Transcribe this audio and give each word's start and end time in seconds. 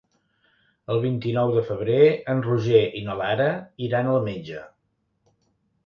El 0.93 1.01
vint-i-nou 1.03 1.53
de 1.57 1.63
febrer 1.67 1.99
en 2.35 2.43
Roger 2.47 2.83
i 3.03 3.05
na 3.11 3.21
Lara 3.23 3.51
iran 3.91 4.13
al 4.17 4.21
metge. 4.31 4.69